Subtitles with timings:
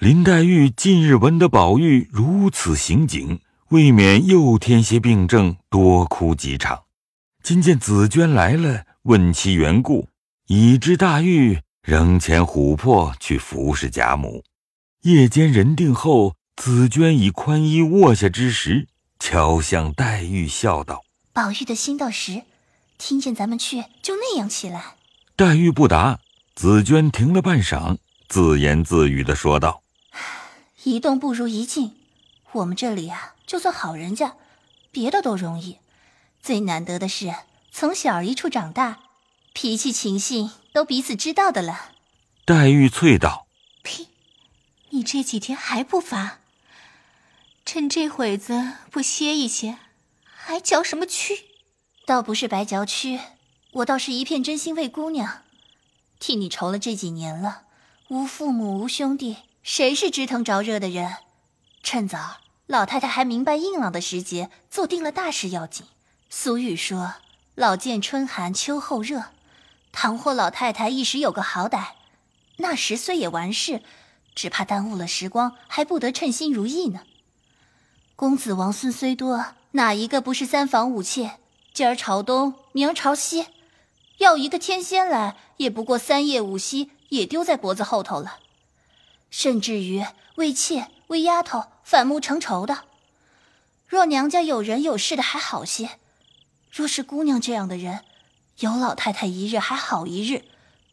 [0.00, 6.84] 林黛玉近日闻得宝玉如此行景，未免又添些病症，多哭几场。
[7.42, 10.08] 今见紫娟来了，问其缘故，
[10.46, 14.42] 已知黛玉仍遣琥珀去服侍贾母。
[15.02, 18.88] 夜间人定后，紫娟以宽衣卧下之时，
[19.18, 21.02] 悄向黛玉笑道
[21.34, 22.44] ：“宝玉的心到时，
[22.96, 24.96] 听见咱们去，就那样起来。”
[25.36, 26.20] 黛玉不答，
[26.54, 27.98] 紫娟停了半晌，
[28.30, 29.82] 自言自语的说道。
[30.84, 31.94] 一动不如一静，
[32.52, 34.36] 我们这里啊，就算好人家，
[34.90, 35.78] 别的都容易，
[36.42, 37.34] 最难得的是
[37.70, 39.00] 从小一处长大，
[39.52, 41.92] 脾气情性都彼此知道的了。
[42.46, 43.46] 黛玉啐道
[43.84, 44.08] ：“呸！
[44.88, 46.38] 你这几天还不乏？
[47.66, 49.76] 趁这会子不歇一歇，
[50.24, 51.44] 还嚼什么屈？
[52.06, 53.20] 倒不是白嚼屈，
[53.72, 55.42] 我倒是一片真心为姑娘，
[56.18, 57.64] 替你愁了这几年了，
[58.08, 61.16] 无父母无兄弟。”谁是知疼着热的人？
[61.82, 65.86] 趁早，老太太还明白硬朗的时节，做定了大事要紧。
[66.30, 67.14] 俗语说
[67.54, 69.24] ：“老见春寒秋后热。”
[69.92, 71.88] 倘或老太太一时有个好歹，
[72.58, 73.82] 那时虽也完事，
[74.34, 77.02] 只怕耽误了时光，还不得称心如意呢。
[78.16, 81.38] 公子王孙虽多，哪一个不是三房五妾？
[81.74, 83.46] 今儿朝东，明儿朝西，
[84.18, 88.38] 要一个天仙来，也不过三夜五夕，也丢在脖子后头了。
[89.30, 92.84] 甚至于为妾为丫头反目成仇的，
[93.86, 95.98] 若娘家有人有事的还好些；
[96.70, 98.04] 若是姑娘这样的人，
[98.58, 100.44] 有老太太一日还好一日，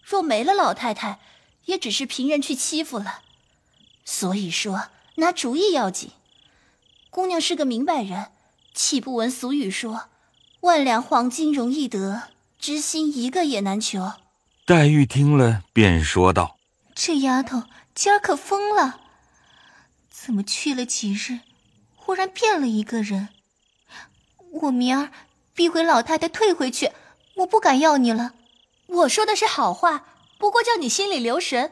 [0.03, 1.19] 若没了老太太，
[1.65, 3.21] 也只是凭人去欺负了。
[4.05, 6.11] 所以说，拿主意要紧。
[7.09, 8.27] 姑娘是个明白人，
[8.73, 10.09] 岂不闻俗语说
[10.61, 12.23] ：“万两黄金容易得，
[12.59, 14.13] 知心一个也难求。”
[14.65, 16.58] 黛玉听了，便说道
[16.93, 17.63] ：“这丫头。”
[17.97, 18.99] 今儿可疯了，
[20.07, 21.39] 怎么去了几日，
[21.95, 23.29] 忽然变了一个人？
[24.61, 25.09] 我明儿
[25.55, 26.91] 逼回老太太退回去，
[27.37, 28.33] 我不敢要你了。
[28.86, 30.05] 我说的是好话，
[30.37, 31.71] 不过叫你心里留神，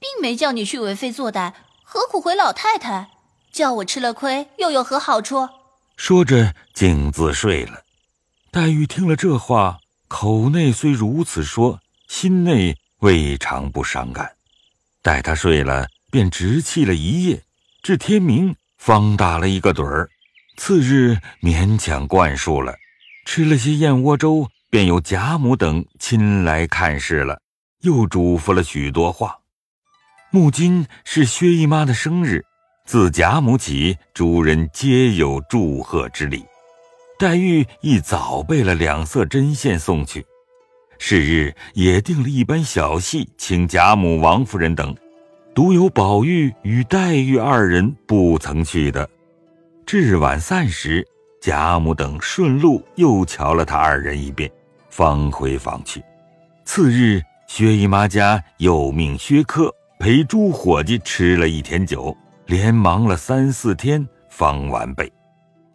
[0.00, 3.10] 并没叫你去为非作歹，何苦回老太太？
[3.52, 5.46] 叫我吃了亏，又有何好处？
[5.98, 7.82] 说着，径自睡了。
[8.50, 14.35] 黛玉听了这话，口内虽如此说，心内未尝不伤感。
[15.06, 17.40] 待他睡了，便直气了一夜，
[17.80, 20.10] 至天明方打了一个盹儿。
[20.56, 22.74] 次日勉强灌输了，
[23.24, 27.40] 吃了些燕窝粥，便有贾母等亲来看事了，
[27.82, 29.38] 又嘱咐了许多话。
[30.32, 32.44] 木今是薛姨妈的生日，
[32.84, 36.44] 自贾母起，诸人皆有祝贺之礼。
[37.16, 40.26] 黛玉亦早备了两色针线送去。
[40.98, 44.94] 是日也定了一班小戏，请贾母、王夫人等，
[45.54, 49.08] 独有宝玉与黛玉二人不曾去的。
[49.84, 51.06] 至晚散时，
[51.40, 54.50] 贾母等顺路又瞧了他二人一遍，
[54.90, 56.02] 方回房去。
[56.64, 65.12] 次日，薛姨妈家又命薛科陪诸伙计吃了一天酒，连忙了三四天方完备。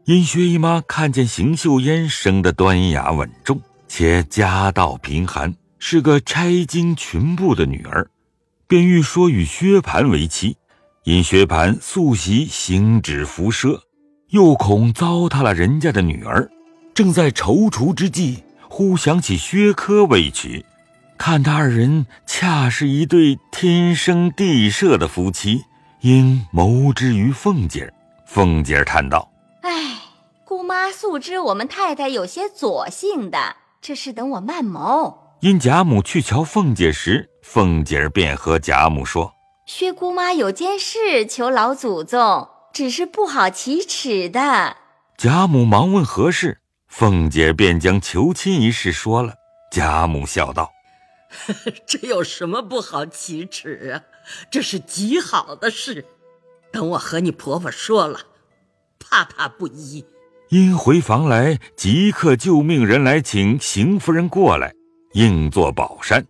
[0.05, 3.61] 因薛姨妈看见邢岫烟生得端雅稳重。
[3.93, 8.09] 且家道贫寒，是个差经群部的女儿，
[8.65, 10.55] 便欲说与薛蟠为妻。
[11.03, 13.81] 因薛蟠素习行止浮奢，
[14.29, 16.49] 又恐糟蹋了人家的女儿，
[16.93, 20.65] 正在踌躇之际，忽想起薛科未娶，
[21.17, 25.65] 看他二人恰是一对天生地设的夫妻，
[25.99, 27.93] 应谋之于凤姐儿。
[28.25, 29.29] 凤姐儿叹道
[29.63, 29.97] ：“哎，
[30.45, 35.37] 姑妈素知我们太太有些左性的。”这是等我慢谋。
[35.41, 39.33] 因贾母去瞧凤姐时，凤姐儿便和贾母说
[39.65, 44.77] ：“薛姑妈有件事求老祖宗，只是不好启齿的。”
[45.17, 49.33] 贾母忙问何事，凤姐便将求亲一事说了。
[49.71, 50.69] 贾母笑道
[51.87, 54.05] ：“这有什么不好启齿啊？
[54.51, 56.05] 这是极好的事。
[56.71, 58.19] 等我和你婆婆说了，
[58.99, 60.05] 怕她不依。”
[60.51, 64.73] 因回房来，即刻就命人来请邢夫人过来，
[65.13, 66.25] 应做宝山。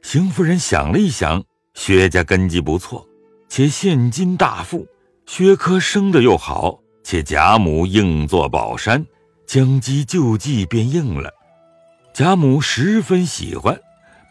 [0.00, 1.44] 邢夫人想了一想，
[1.74, 3.06] 薛家根基不错，
[3.50, 4.86] 且现今大富，
[5.26, 9.04] 薛科生的又好，且贾母应做宝山，
[9.46, 11.30] 将计就计便应了。
[12.14, 13.78] 贾母十分喜欢，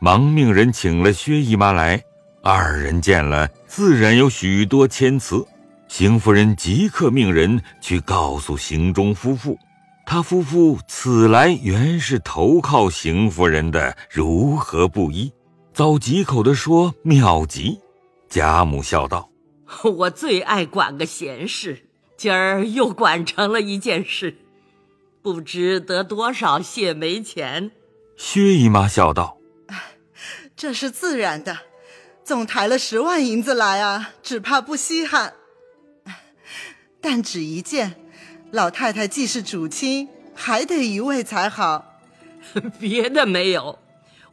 [0.01, 2.01] 忙命人请了薛姨妈来。
[2.41, 5.45] 二人见了，自然有许多谦辞。
[5.87, 9.57] 邢夫人即刻命人去告诉邢中夫妇，
[10.05, 15.31] 他夫妇此来原是投靠邢夫人的，如何不依？
[15.73, 17.79] 遭几口的说妙极。
[18.29, 19.29] 贾母笑道
[19.97, 21.87] ：“我最爱管个闲事，
[22.17, 24.37] 今儿又管成了一件事，
[25.21, 27.71] 不知得多少谢媒钱。
[28.17, 29.37] 薛姨妈笑道
[30.55, 31.59] ：“这是自然的，
[32.23, 35.33] 总抬了十万银子来啊，只怕不稀罕。
[37.07, 37.93] 但只一件，
[38.49, 41.99] 老太太既是主亲，还得一位才好。
[42.79, 43.77] 别的没有，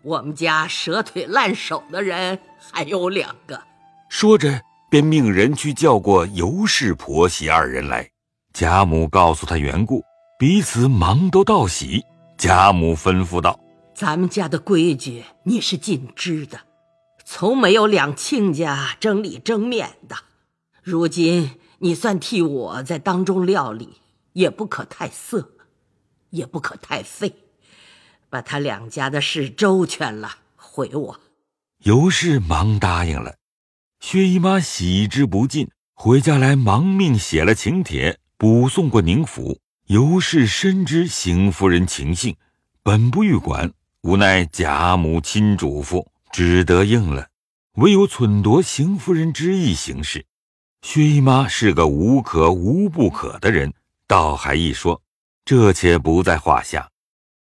[0.01, 2.39] 我们家蛇腿烂手的人
[2.73, 3.63] 还有两个。”
[4.09, 8.09] 说着，便命人去叫过尤氏婆媳二人来。
[8.55, 10.03] 贾母告诉他缘故，
[10.39, 12.03] 彼此忙都道喜。
[12.39, 13.61] 贾母吩咐道。
[13.95, 16.61] 咱们家的规矩你是尽知的，
[17.23, 20.17] 从没有两亲家争里争面的。
[20.83, 21.51] 如今
[21.85, 23.95] 你算替我在当中料理，
[24.35, 25.51] 也不可太色，
[26.31, 27.35] 也不可太费，
[28.31, 31.21] 把他两家的事周全了，回我。
[31.83, 33.35] 尤氏忙答应了。
[33.99, 39.59] 薛姨妈喜之不尽，回家来忙命写了请帖，补送过宁府。
[39.89, 42.37] 尤氏深知邢夫人情性，
[42.85, 43.73] 本不欲管。
[44.03, 47.27] 无奈贾母亲嘱咐，只得应了。
[47.75, 50.25] 唯有忖夺邢夫人之意行事。
[50.83, 53.73] 薛姨妈是个无可无不可的人，
[54.09, 55.01] 倒还一说，
[55.45, 56.91] 这且不在话下。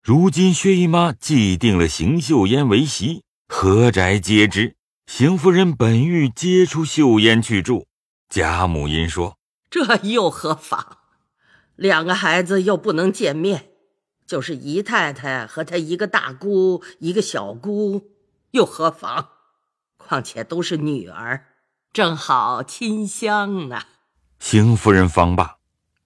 [0.02, 4.74] 如今薛姨妈既定了邢岫烟为媳，何宅皆知。
[5.06, 7.86] 邢夫人本欲接出岫烟去住，
[8.30, 9.36] 贾母因说
[9.70, 10.96] ：“这又何妨？
[11.76, 13.68] 两个孩子又不能见面。”
[14.26, 18.10] 就是姨太太和她一个大姑，一个小姑，
[18.52, 19.28] 又何妨？
[19.98, 21.44] 况且都是女儿，
[21.96, 23.80] 正好亲香呢。
[24.38, 25.56] 邢夫人方罢，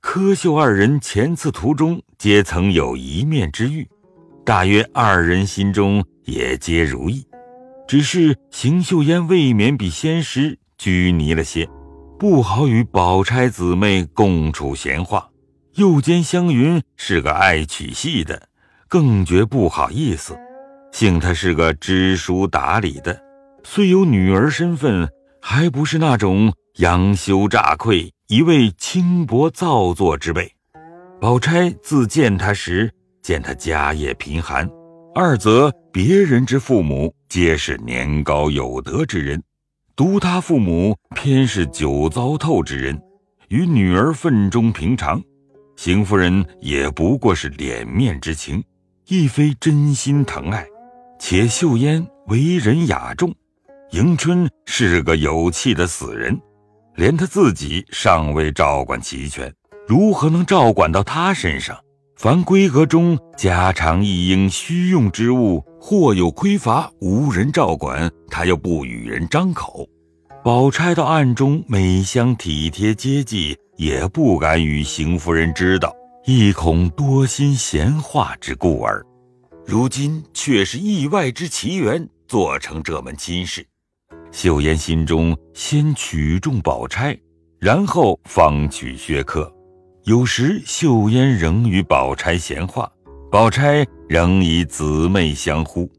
[0.00, 3.88] 柯秀二人前次途中皆曾有一面之遇，
[4.46, 7.26] 大约二人心中也皆如意。
[7.88, 11.69] 只是邢岫烟未免比先时拘泥了些，
[12.20, 15.28] 不好与宝钗姊妹共处闲话。
[15.75, 18.48] 又兼湘云是个爱娶戏的，
[18.87, 20.38] 更觉不好意思。
[20.92, 23.20] 幸她是个知书达理的，
[23.64, 25.08] 虽有女儿身份，
[25.40, 30.50] 还不是那种杨修诈愧、一味轻薄造作之辈。
[31.20, 32.90] 宝钗自见他时，
[33.22, 34.66] 见他家业贫寒；
[35.14, 39.42] 二则别人之父母皆是年高有德之人，
[39.96, 43.00] 独他父母偏是酒糟透之人，
[43.48, 45.20] 与女儿分中平常。
[45.76, 48.62] 邢夫人也不过是脸面之情，
[49.06, 50.66] 亦非真心疼爱。
[51.19, 53.34] 且秀烟为人雅重，
[53.92, 56.40] 迎春是个有气的死人，
[56.94, 59.52] 连他自己尚未照管齐全，
[59.88, 61.76] 如何能照管到她身上？
[62.16, 69.84] 凡闺阁中家常一应需用之物，或有匮乏，无人照管，他又不与人张口。
[70.44, 73.58] 宝钗到暗中每相体贴接济。
[73.76, 75.90] 也不敢与邢夫人知道，
[76.26, 79.02] 亦恐多心闲话之故耳。
[79.64, 83.66] 如今却是意外之奇缘，做成这门亲事。
[84.32, 87.19] 秀烟心中先取中宝钗，
[87.59, 89.53] 然后方取薛客。
[90.05, 92.91] 有时秀烟仍与宝钗闲话，
[93.31, 95.91] 宝钗仍以姊妹相呼。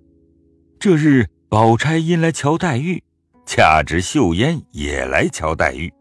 [0.80, 3.04] 这日，宝钗因来瞧黛玉，
[3.46, 5.92] 恰值秀烟也来瞧黛玉。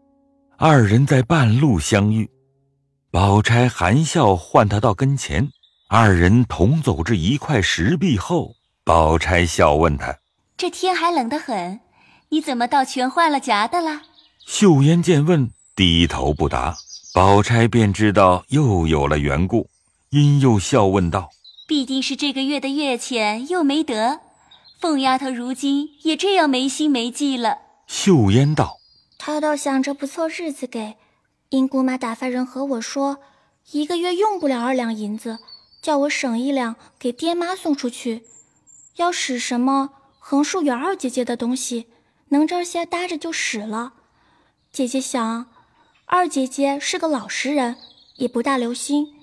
[0.57, 2.29] 二人在半路相遇，
[3.11, 5.47] 宝钗含笑唤他到跟前。
[5.89, 8.55] 二人同走至一块石壁后，
[8.85, 10.17] 宝钗笑问他
[10.55, 11.79] ：“这天还冷得很，
[12.31, 14.03] 你怎么倒全换了夹的了？”
[14.47, 16.75] 秀烟见问，低头不答。
[17.13, 19.69] 宝钗便知道又有了缘故，
[20.11, 21.29] 因又笑问道
[21.67, 24.21] ：“必定是这个月的月钱又没得，
[24.79, 28.77] 凤丫头如今也这样没心没计了。”秀烟道。
[29.17, 30.95] 她倒想着不凑日子给，
[31.49, 33.19] 因姑妈打发人和我说，
[33.71, 35.39] 一个月用不了二两银子，
[35.81, 38.23] 叫我省一两给爹妈送出去。
[38.95, 41.87] 要使什么横竖元二姐姐的东西，
[42.31, 43.93] 能这些搭着就使了。
[44.71, 45.47] 姐姐想，
[46.05, 47.75] 二姐姐是个老实人，
[48.15, 49.13] 也不大留心。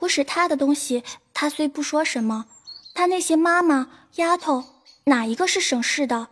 [0.00, 1.02] 我使她的东西，
[1.34, 2.46] 她虽不说什么，
[2.94, 4.64] 她那些妈妈丫头，
[5.04, 6.28] 哪一个是省事的，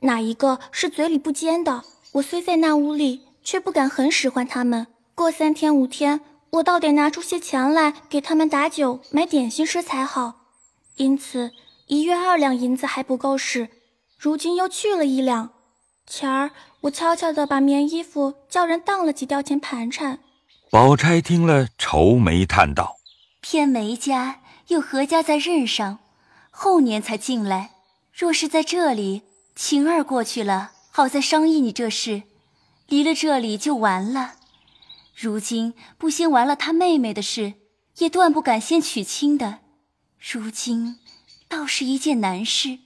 [0.00, 1.84] 哪一个是嘴里不尖的？
[2.12, 4.86] 我虽在那屋里，却不敢很使唤他们。
[5.14, 10.46] 过三天五天，我倒得拿出些钱来给他们打酒、买点心吃才好。
[10.96, 11.50] 因此，
[11.88, 13.68] 一月二两银子还不够使，
[14.18, 15.50] 如今又去了一两。
[16.06, 16.50] 前儿
[16.82, 20.20] 我悄悄的把棉衣服叫人当了几吊钱盘缠。
[20.70, 22.96] 宝钗听了，愁眉叹道
[23.40, 25.98] ：“偏梅家，又何家在任上？
[26.50, 27.70] 后年才进来。
[28.12, 29.22] 若是在这里，
[29.56, 32.22] 晴儿过去了。”好再商议你这事，
[32.86, 34.34] 离了这里就完了。
[35.12, 37.54] 如今不先完了他妹妹的事，
[37.98, 39.58] 也断不敢先娶亲的。
[40.20, 41.00] 如今
[41.48, 42.78] 倒是一件难事，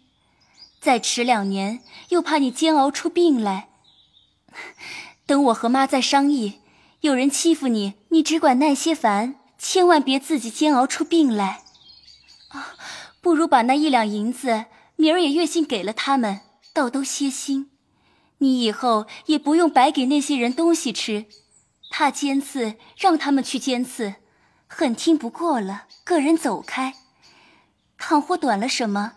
[0.81, 3.69] 再迟两年，又怕你煎熬出病来。
[5.27, 6.61] 等我和妈再商议，
[7.01, 11.63] 有人欺负你，你只管耐些烦，千万别自己煎熬出病来。
[12.49, 12.77] 啊，
[13.21, 14.67] 不如把那一两银子
[14.97, 16.41] 明儿也月薪给了他们，
[16.73, 17.71] 倒都歇心。
[18.39, 21.27] 你以后也不用白给那些人东西吃。
[21.91, 24.15] 怕尖刺，让他们去尖刺，
[24.67, 26.95] 恨听不过了，个人走开。
[27.99, 29.15] 倘或短了什么，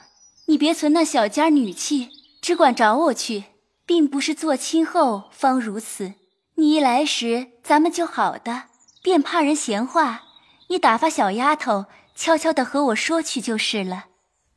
[0.51, 2.09] 你别存那小家女气，
[2.41, 3.45] 只管找我去，
[3.85, 6.15] 并不是做亲后方如此。
[6.55, 8.63] 你一来时，咱们就好的，
[9.01, 10.23] 便怕人闲话。
[10.67, 11.85] 你打发小丫头，
[12.17, 14.07] 悄悄的和我说去就是了。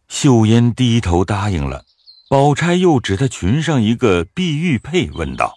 [0.09, 1.85] 秀烟低头答应了。
[2.29, 5.55] 宝钗又指她裙上一个碧玉佩，问道：“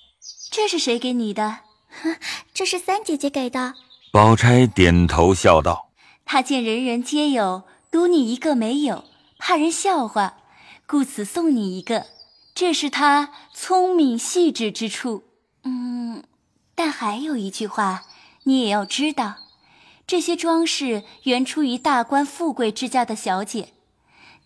[0.53, 1.61] 这是谁给你的
[2.53, 3.73] ？”“这是三姐姐给的。”
[4.13, 5.89] 宝钗点头笑道
[6.25, 9.05] ：“她见人人皆有。”独你一个没有，
[9.37, 10.37] 怕人笑话，
[10.85, 12.07] 故此送你一个。
[12.55, 15.23] 这是他聪明细致之处。
[15.63, 16.23] 嗯，
[16.73, 18.05] 但还有一句话，
[18.43, 19.35] 你也要知道：
[20.07, 23.73] 这些装饰原出于大官富贵之家的小姐。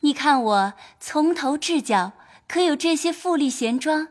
[0.01, 2.11] 你看我从头至脚，
[2.47, 4.09] 可有这些富丽闲装？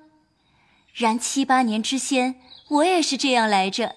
[0.95, 3.97] 然七八年之先，我也是这样来着。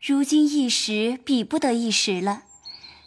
[0.00, 2.44] 如今一时比不得一时了。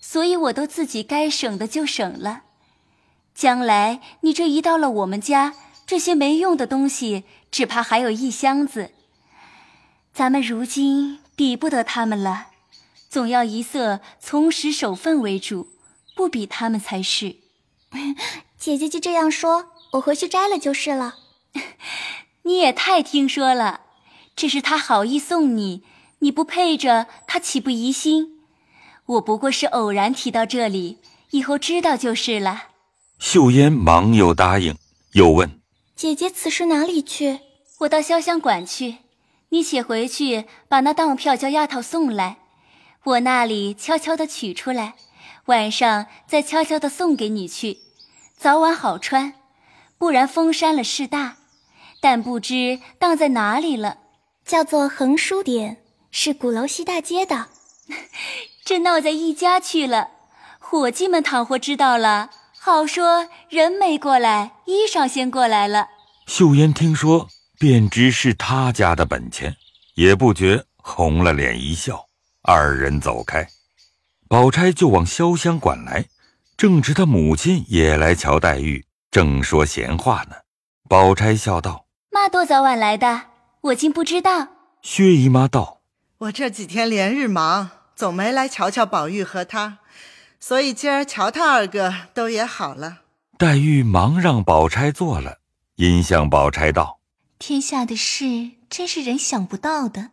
[0.02, 2.44] 所以，我都自己该省的就省了。
[3.40, 5.54] 将来你这一到了我们家，
[5.88, 8.92] 这些没用的东西，只怕还有一箱子。
[10.14, 12.48] 咱们如今比不得他们了，
[13.10, 15.70] 总要一色从实守分为主，
[16.18, 17.38] 不比他们才是。
[18.58, 21.16] 姐姐就这样说，我回去摘了就是了。
[22.44, 23.84] 你也太听说了，
[24.36, 25.84] 这是他好意送你，
[26.20, 28.42] 你不配着，他岂不疑心？
[29.06, 30.98] 我不过是偶然提到这里，
[31.30, 32.64] 以后知道就是了。
[33.20, 34.76] 秀烟忙又答应，
[35.12, 35.60] 又问
[35.94, 37.42] ：“姐姐，此时哪里去？
[37.80, 39.00] 我到潇湘馆去。
[39.50, 42.38] 你且回去，把那当票叫丫头送来，
[43.04, 44.96] 我那里悄悄的取出来，
[45.46, 47.80] 晚上再悄悄的送给你去，
[48.38, 49.34] 早晚好穿。
[49.98, 51.36] 不然风扇了事大。
[52.02, 53.98] 但不知当在哪里了，
[54.46, 57.48] 叫做横书店，是鼓楼西大街的。
[58.64, 60.12] ”这闹在一家去了，
[60.58, 62.30] 伙计们倘或知道了，
[62.62, 65.88] 好说人没过来，衣裳先过来了。
[66.28, 69.56] 秀烟听说，便知是他家的本钱，
[69.96, 72.06] 也不觉红了脸一笑。
[72.42, 73.48] 二人走开，
[74.28, 76.06] 宝钗就往潇湘馆来，
[76.58, 80.36] 正值她母亲也来瞧黛玉，正说闲话呢。
[80.90, 83.22] 宝钗笑道：“妈多早晚来的，
[83.62, 84.50] 我竟不知道。”
[84.84, 85.80] 薛姨妈道
[86.20, 89.79] ：“我这几天连日忙。”总没来瞧瞧宝玉和他，
[90.40, 93.02] 所以今儿瞧他二哥都也好了。
[93.38, 95.40] 黛玉忙让宝钗坐了，
[95.76, 97.00] 因向宝钗道
[97.38, 100.12] ：“天下的事真是人想不到的，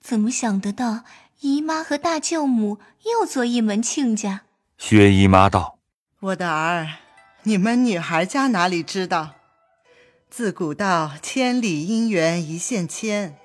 [0.00, 1.04] 怎么想得到
[1.40, 4.42] 姨妈和大舅母又做一门亲家？”
[4.78, 5.78] 薛姨妈道
[6.20, 6.88] ：“我的儿，
[7.44, 9.36] 你们女孩家哪里知道？
[10.28, 13.36] 自古道千里姻缘一线牵，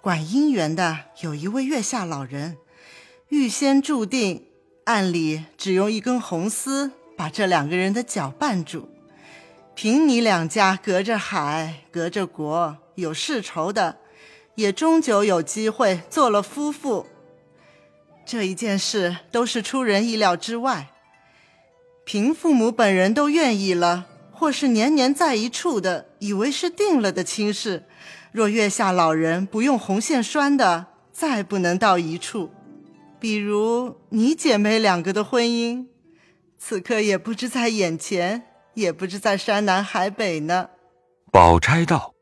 [0.00, 2.56] 管姻缘的有一位月下老人。”
[3.28, 4.45] 预先注定，
[4.86, 8.88] 暗里只用一根红丝把这两个人的脚绊住。
[9.74, 13.96] 凭你两家隔着海，隔着国，有世仇的，
[14.54, 17.06] 也终究有机会做了夫妇。
[18.24, 20.90] 这一件事都是出人意料之外。
[22.04, 27.86] 凭父母本人都愿意了，或是年年在一处的，以为是定了的亲事。
[28.30, 32.52] 若月下老人不用红线拴的，再不能到一处。
[33.18, 35.86] 比如你姐妹两个的婚姻，
[36.58, 40.70] 此刻也不知在眼前，也不知在山南海北呢。
[41.32, 42.14] 宝钗道：“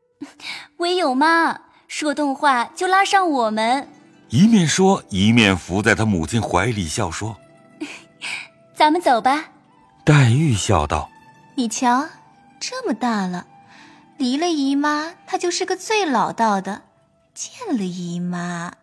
[0.77, 3.89] 唯有妈说动话就拉上我们。”
[4.29, 7.37] 一面说，一面伏在他母亲怀里笑说
[8.73, 9.51] ：“咱们走吧。”
[10.05, 11.09] 黛玉笑道
[11.55, 12.07] ：“你瞧，
[12.59, 13.47] 这么大了，
[14.17, 16.81] 离了姨妈，她就是个最老道的；
[17.33, 18.73] 见了姨妈，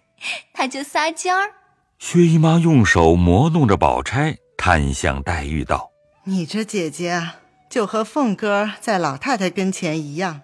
[0.52, 1.54] 她就撒娇儿。”
[2.04, 5.92] 薛姨妈用手磨弄着宝钗，看向黛玉道
[6.26, 7.36] ：“你这姐姐啊，
[7.70, 10.40] 就和凤哥在老太太跟前一样，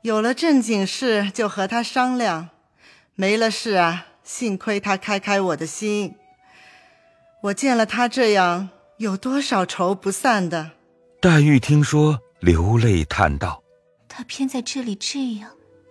[0.00, 2.48] 有了正经事就和她商量，
[3.14, 6.14] 没了事啊，幸亏她开开我的心。
[7.42, 10.70] 我见了她这样，有多少愁不散的。”
[11.20, 13.62] 黛玉听说，流泪叹道
[14.08, 15.50] ：“她偏在这里这样，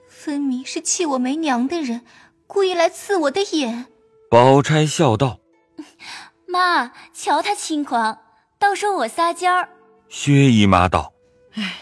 [0.10, 2.02] 分明是气我没娘的人，
[2.48, 3.86] 故意来刺我的眼。
[4.34, 5.42] 宝钗笑道
[6.50, 8.18] ：“妈，瞧他轻狂，
[8.58, 9.70] 倒说我撒娇儿。”
[10.10, 11.14] 薛姨妈道
[11.54, 11.76] ：“唉，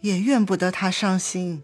[0.00, 1.62] 也怨不得他伤心，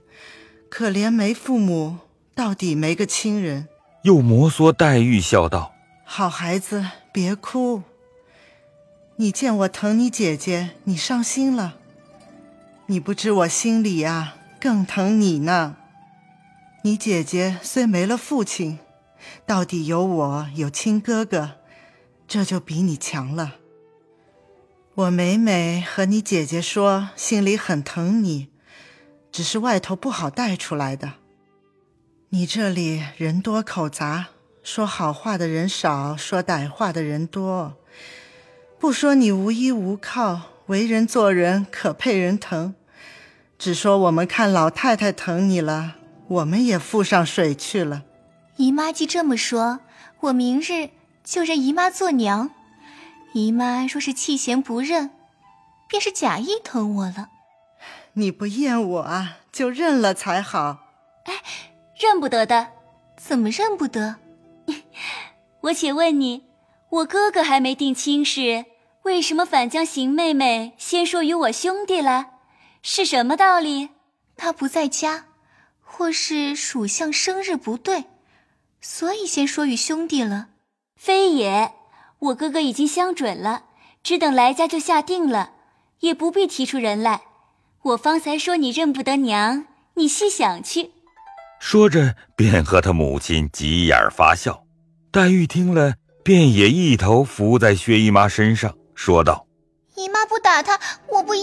[0.69, 1.97] 可怜没父母，
[2.35, 3.67] 到底没个亲人。”
[4.05, 5.73] 又摩挲黛玉，笑道
[6.05, 7.83] ：“好孩子，别哭。
[9.17, 11.77] 你见我疼你姐姐，你伤心了。
[12.89, 15.77] 你不知我心里啊，更疼你呢。
[16.83, 18.79] 你姐姐虽没了父亲，
[19.47, 21.53] 到底有我有亲哥哥，
[22.27, 23.57] 这就比你强了。
[24.95, 28.49] 我每每和你姐姐说，心里很疼你，
[29.33, 31.15] 只是外头不好带出来的。”
[32.33, 34.29] 你这里人多口杂，
[34.62, 37.77] 说好话的人少，说歹话的人多。
[38.79, 42.75] 不说你无依无靠，为人做人可配人疼，
[43.59, 45.97] 只说我们看老太太疼你了，
[46.29, 48.05] 我们也附上水去了。
[48.61, 49.81] 姨妈既这么说，
[50.21, 50.90] 我明日
[51.25, 52.50] 就认姨妈做娘。
[53.33, 55.09] 姨妈若是弃嫌不认，
[55.88, 57.31] 便是假意疼我了。
[58.12, 60.81] 你不厌我啊，就认了才好。
[61.25, 61.40] 哎。
[61.99, 62.69] 认不得的，
[63.17, 64.17] 怎么认不得？
[65.61, 66.45] 我且问你，
[66.88, 68.67] 我哥哥还没定亲事，
[69.02, 72.29] 为什么反将邢妹妹先说与我兄弟了？
[72.83, 73.90] 是什么道理？
[74.37, 75.26] 他不在家，
[75.83, 78.05] 或是属相生日不对，
[78.81, 80.49] 所以先说与兄弟了。
[80.97, 81.73] 非也，
[82.19, 83.65] 我哥哥已经相准了，
[84.03, 85.53] 只等来家就下定了，
[86.01, 87.23] 也不必提出人来。
[87.83, 90.91] 我方才说你认不得娘，你细想去。
[91.59, 94.65] 说着，便和他母亲急眼发笑。
[95.11, 99.47] 黛玉听了，便也一头伏在薛姨妈身上，说道
[99.97, 101.41] ：“姨妈不打他，我不依。”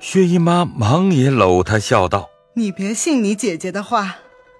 [0.00, 4.16] 薛姨妈忙也搂她，笑道：“你别信你姐姐的话，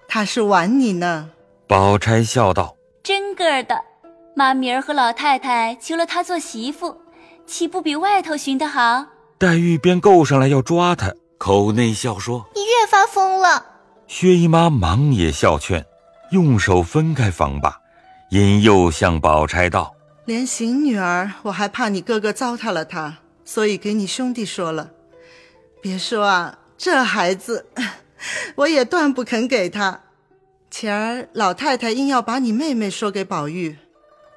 [0.08, 1.30] 她是玩你呢。”
[1.68, 3.82] 宝钗笑道：“真个的，
[4.36, 7.00] 妈明儿和老太太求了她做媳妇，
[7.44, 13.66] 岂不比外头寻的好？”黛玉便够上来要抓她，口内笑说：“你越发疯了。”
[14.06, 15.84] 薛姨妈忙也笑劝，
[16.30, 17.80] 用手分开方罢，
[18.30, 19.92] 因又向宝钗道
[20.24, 24.90] ：“连邢女儿，我还怕你哥哥糟蹋了她，所以给你兄弟说了。
[25.82, 27.66] 别说啊，这孩子，
[28.54, 30.02] 我也断不肯给他。
[30.78, 33.78] 前儿老太太硬要把你妹妹说给宝玉，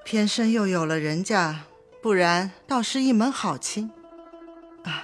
[0.05, 1.63] 偏生又有了人家，
[2.01, 3.91] 不然倒是一门好亲。
[4.85, 5.03] 啊，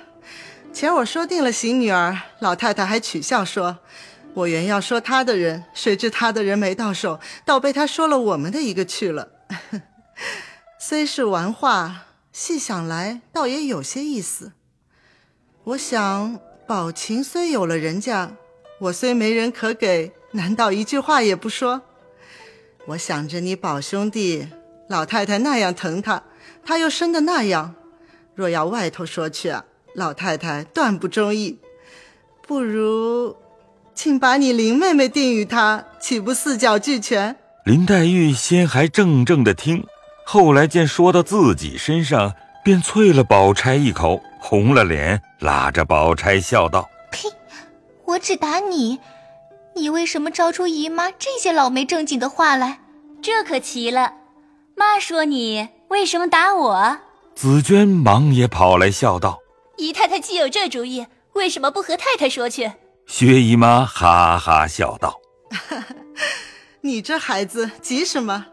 [0.71, 3.79] 前儿我说定了行女儿，老太太还取笑说。”
[4.33, 9.27] 我原要说他的人，谁知他的人没到手，倒被他说了我们的一个去了。
[10.79, 14.53] 虽是玩话，细想来倒也有些意思。
[15.65, 18.31] 我想宝琴虽有了人家，
[18.79, 21.81] 我虽没人可给，难道一句话也不说？
[22.87, 24.47] 我想着你宝兄弟，
[24.87, 26.23] 老太太那样疼他，
[26.63, 27.73] 他又生的那样，
[28.35, 31.59] 若要外头说去啊，老太太断不中意。
[32.45, 33.35] 不如。
[33.95, 37.33] 请把你林妹妹定与他，岂不四角俱全？
[37.63, 39.85] 林黛玉先还怔怔的听，
[40.25, 47.29] 后来见说到自己身上，便啐了宝钗一口，红了脸，拉着宝钗笑道：“呸！
[48.03, 48.99] 我只打你，
[49.75, 52.79] 你为什么招出姨妈这些老没正经的话来？
[53.21, 54.13] 这可奇了！
[54.75, 56.97] 妈说你为什么打我？”
[57.35, 59.39] 紫娟忙也跑来笑道
[59.77, 62.71] ：“姨太太既有这主意，为什么不和太太说去？”
[63.07, 65.19] 薛姨妈哈哈笑道：
[66.81, 68.45] “你这孩子急什么？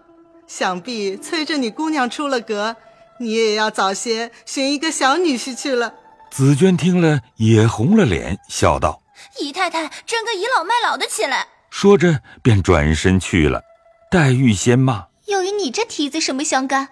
[0.46, 2.76] 想必催着你姑娘出了阁，
[3.20, 5.94] 你也要早些寻一个小女婿去了。”
[6.32, 9.00] 紫娟听了也红了脸，笑道
[9.40, 13.62] ：“姨太太真个倚老卖老的起来。”说着便转身去了。
[14.10, 16.88] 黛玉先骂：“又与你这蹄子什么相干？”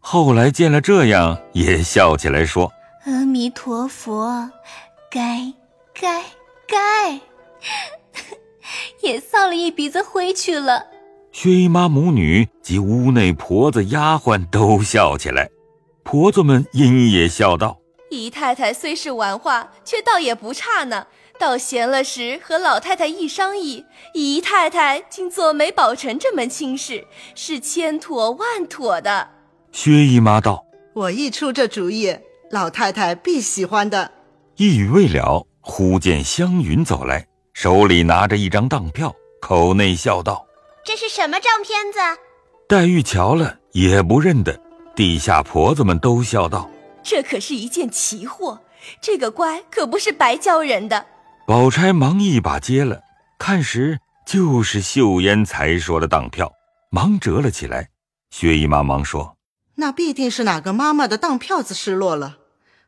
[0.00, 2.72] 后来见了这样，也笑起来说
[3.06, 4.50] ：“阿弥陀佛，
[5.10, 5.52] 该
[5.94, 6.24] 该。”
[6.70, 7.18] 该，
[9.00, 10.86] 也扫了一鼻子灰去了。
[11.32, 15.48] 薛姨妈母女及屋内婆子丫鬟都笑起来，
[16.02, 17.78] 婆子们因也笑道
[18.12, 21.06] ：“姨太太虽是玩话，却倒也不差呢。
[21.38, 29.28] 倒闲了时和老太太一商议，姨太太竟做媒宝成这门亲事，是千妥万妥的。”
[29.72, 32.16] 薛姨妈道：“我一出这主意，
[32.50, 34.12] 老太太必喜欢的。”
[34.56, 35.46] 一语未了。
[35.60, 40.46] 忽见湘云走来，手里拿着一张当票，口内笑道
[40.82, 41.98] ：“这是什么账片子？”
[42.66, 44.58] 黛玉瞧了也不认得，
[44.96, 46.70] 地下婆子们都笑道
[47.04, 48.60] ：“这可是一件奇货，
[49.02, 51.04] 这个乖可不是白教人的。”
[51.48, 53.00] 宝钗忙一把接了，
[53.38, 56.52] 看时就是秀烟才说的当票，
[56.90, 57.88] 忙折了起来。
[58.28, 59.38] 薛姨妈忙说
[59.76, 62.36] ：“那必定是哪个妈妈的当票子失落了，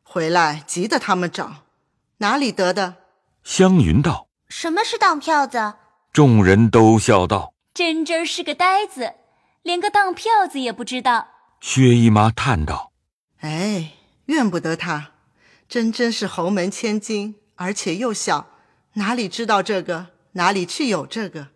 [0.03, 1.65] 回来急得他们找，
[2.19, 2.97] 哪里得的？”
[3.43, 5.77] 湘云道：“什么是当票子？”
[6.13, 9.15] 众人都笑道：“真真是个呆子，
[9.63, 11.29] 连个当票子也不知道。”
[11.63, 12.93] 薛姨妈叹道
[13.41, 13.93] ：“哎，
[14.27, 15.13] 怨不得她，
[15.67, 18.49] 真真是侯门千金，而且又小，
[18.95, 20.09] 哪里知道这个？
[20.33, 21.49] 哪里去有这个？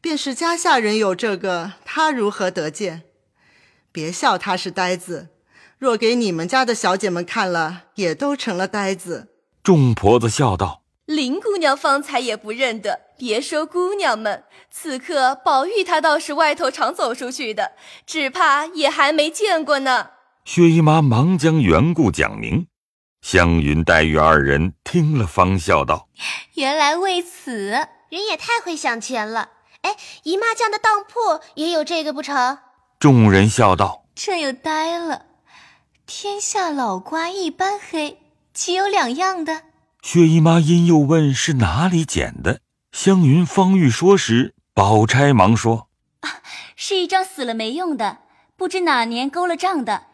[0.00, 3.02] 便是家下人有这个，他如何得见？”
[3.90, 5.28] 别笑他是呆子，
[5.78, 9.28] 若给你们家的小姐们看了，也都成了呆子。
[9.62, 17.72] 众婆子笑道：“林姑娘方才也不认得，别说姑娘们，此刻宝玉他倒是外头常走出去的，
[18.06, 20.10] 只怕也还没见过呢。”
[20.44, 22.66] 薛姨妈忙将缘故讲明，
[23.20, 26.08] 湘云、黛玉二人听了，方笑道
[26.54, 27.70] ：“原来为此，
[28.08, 29.50] 人也太会想钱了。
[29.82, 32.58] 哎，姨妈家的当铺也有这个不成？”
[32.98, 35.26] 众人笑道：“这又呆了，
[36.06, 38.18] 天下老瓜一般黑，
[38.54, 39.62] 岂有两样的？”
[40.02, 42.60] 薛姨妈因又问是哪里捡的，
[42.92, 45.88] 湘云方欲说时，宝钗忙说
[46.22, 46.40] ：“啊，
[46.74, 48.18] 是一张死了没用的，
[48.56, 50.06] 不知哪年勾了账的，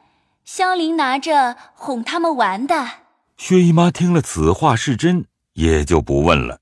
[0.45, 2.91] 香菱拿着哄他们玩的。”
[3.37, 6.61] 薛姨妈听了此话是真，也就不问了。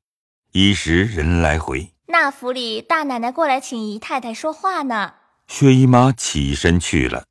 [0.52, 5.14] 一时人来回，那府里大奶奶过来请姨太太说话呢。
[5.48, 7.24] 薛姨妈起身去了。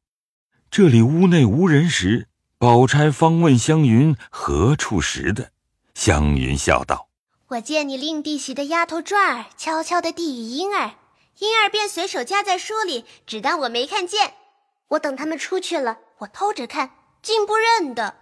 [0.70, 5.52] 这里屋内无人时，宝钗方问湘云何处识的。
[5.94, 7.10] 湘云笑道
[7.50, 10.94] ：“我见你令弟媳的丫头转儿悄悄地递与莺儿，
[11.40, 14.34] 莺儿便随手夹在书里，只当我没看见。
[14.92, 18.16] 我等他们出去了，我偷着看，竟不认得。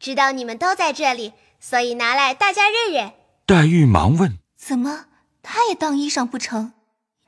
[0.00, 3.12] 知道你们都在这里，所以拿来大家认认。”
[3.46, 5.06] 黛玉忙问：“怎么，
[5.42, 6.72] 他也当衣裳不成？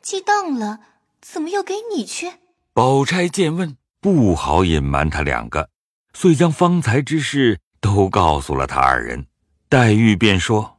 [0.03, 0.81] 既当了。”
[1.29, 2.35] 怎么又给你去？
[2.73, 5.71] 宝钗见问，不好隐瞒他两个，
[6.13, 9.27] 遂将方才之事都告诉了他二人。
[9.69, 10.79] 黛玉便说：“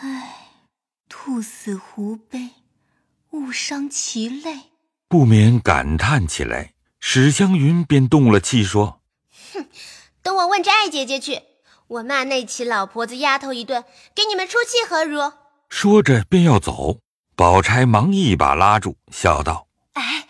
[0.00, 0.52] 唉，
[1.08, 2.50] 兔死狐悲，
[3.30, 4.70] 误伤其类。”
[5.08, 6.74] 不免感叹起来。
[7.00, 9.00] 史湘云便动了气，说
[9.54, 9.66] ：“哼，
[10.22, 11.42] 等我问着艾姐姐去，
[11.86, 13.84] 我骂那起老婆子丫头一顿，
[14.14, 15.32] 给你们出气何如？”
[15.70, 16.98] 说着便要走，
[17.36, 19.68] 宝钗忙一把拉住，笑道。
[19.94, 20.26] 哎，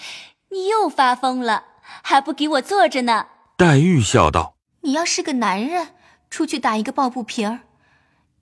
[0.50, 1.64] 你又发疯了，
[2.02, 3.26] 还不给我坐着呢？
[3.56, 5.94] 黛玉笑道：“你要是个男人，
[6.30, 7.60] 出去打一个抱不平儿，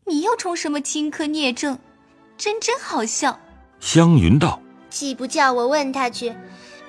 [0.06, 1.78] 你又充什么荆轲聂政？
[2.36, 3.40] 真真好笑。”
[3.80, 4.60] 湘云道
[4.90, 6.34] ：“既不叫我问他去，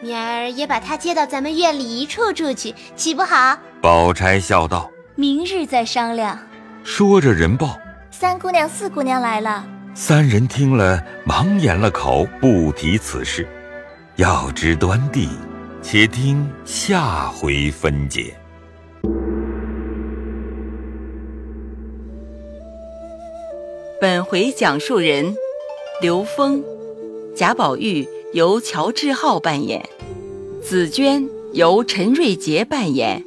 [0.01, 6.37] 明儿也把他接到咱们院里一处住去，岂不好？”宝钗笑道：“明日再商量。”
[6.83, 7.77] 说着，人报
[8.11, 9.65] 三姑娘、四姑娘来了。
[9.93, 13.47] 三人听了，忙掩了口，不提此事。
[14.15, 15.29] 要知端地，
[15.81, 18.35] 且听下回分解。
[23.99, 25.35] 本回讲述人：
[26.01, 26.63] 刘峰，
[27.35, 29.87] 贾宝玉由乔志浩扮演，
[30.61, 33.23] 紫娟由陈瑞杰扮演，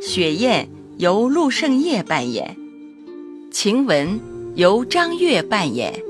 [0.00, 2.56] 雪雁由陆胜业扮演，
[3.50, 4.18] 晴雯
[4.54, 6.02] 由张悦扮演，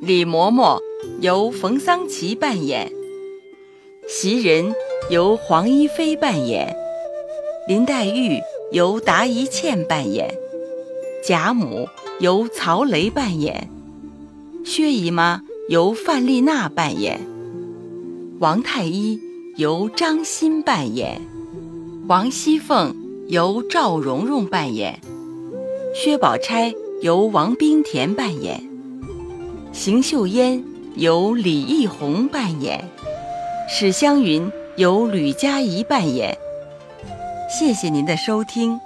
[0.00, 0.80] 李嬷嬷
[1.20, 2.90] 由冯桑琪扮演。
[4.08, 4.74] 袭人
[5.10, 6.74] 由黄一飞扮演，
[7.68, 8.40] 林黛玉
[8.72, 10.34] 由达一茜扮演，
[11.22, 11.86] 贾母
[12.20, 13.68] 由曹雷扮演，
[14.64, 17.20] 薛姨妈由范丽娜扮演，
[18.38, 19.20] 王太医
[19.56, 21.20] 由张欣扮演，
[22.06, 24.98] 王熙凤由赵蓉蓉扮演，
[25.94, 28.66] 薛宝钗由王冰田扮演，
[29.70, 32.82] 邢岫烟由李义红扮演。
[33.68, 36.34] 史湘云由吕佳怡扮演，
[37.50, 38.80] 谢谢您的收听。